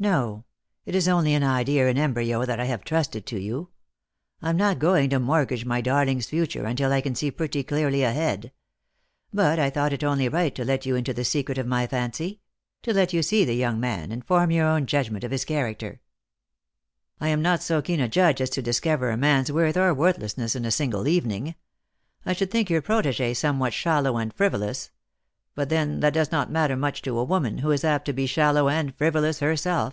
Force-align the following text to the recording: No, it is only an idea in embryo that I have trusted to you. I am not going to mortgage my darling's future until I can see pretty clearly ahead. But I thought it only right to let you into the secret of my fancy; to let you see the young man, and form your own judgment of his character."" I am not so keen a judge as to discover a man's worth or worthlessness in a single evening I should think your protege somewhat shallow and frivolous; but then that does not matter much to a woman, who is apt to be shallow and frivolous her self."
No, 0.00 0.44
it 0.86 0.94
is 0.94 1.08
only 1.08 1.34
an 1.34 1.42
idea 1.42 1.88
in 1.88 1.98
embryo 1.98 2.44
that 2.44 2.60
I 2.60 2.66
have 2.66 2.84
trusted 2.84 3.26
to 3.26 3.36
you. 3.36 3.70
I 4.40 4.50
am 4.50 4.56
not 4.56 4.78
going 4.78 5.10
to 5.10 5.18
mortgage 5.18 5.64
my 5.64 5.80
darling's 5.80 6.26
future 6.26 6.66
until 6.66 6.92
I 6.92 7.00
can 7.00 7.16
see 7.16 7.32
pretty 7.32 7.64
clearly 7.64 8.04
ahead. 8.04 8.52
But 9.32 9.58
I 9.58 9.70
thought 9.70 9.92
it 9.92 10.04
only 10.04 10.28
right 10.28 10.54
to 10.54 10.64
let 10.64 10.86
you 10.86 10.94
into 10.94 11.12
the 11.12 11.24
secret 11.24 11.58
of 11.58 11.66
my 11.66 11.88
fancy; 11.88 12.38
to 12.82 12.94
let 12.94 13.12
you 13.12 13.24
see 13.24 13.44
the 13.44 13.56
young 13.56 13.80
man, 13.80 14.12
and 14.12 14.24
form 14.24 14.52
your 14.52 14.66
own 14.68 14.86
judgment 14.86 15.24
of 15.24 15.32
his 15.32 15.44
character."" 15.44 16.00
I 17.20 17.30
am 17.30 17.42
not 17.42 17.60
so 17.64 17.82
keen 17.82 17.98
a 17.98 18.08
judge 18.08 18.40
as 18.40 18.50
to 18.50 18.62
discover 18.62 19.10
a 19.10 19.16
man's 19.16 19.50
worth 19.50 19.76
or 19.76 19.92
worthlessness 19.92 20.54
in 20.54 20.64
a 20.64 20.70
single 20.70 21.08
evening 21.08 21.56
I 22.24 22.34
should 22.34 22.52
think 22.52 22.70
your 22.70 22.82
protege 22.82 23.34
somewhat 23.34 23.72
shallow 23.72 24.16
and 24.16 24.32
frivolous; 24.32 24.92
but 25.54 25.70
then 25.70 25.98
that 25.98 26.12
does 26.12 26.30
not 26.30 26.52
matter 26.52 26.76
much 26.76 27.02
to 27.02 27.18
a 27.18 27.24
woman, 27.24 27.58
who 27.58 27.72
is 27.72 27.82
apt 27.82 28.04
to 28.04 28.12
be 28.12 28.26
shallow 28.26 28.68
and 28.68 28.94
frivolous 28.94 29.40
her 29.40 29.56
self." 29.56 29.92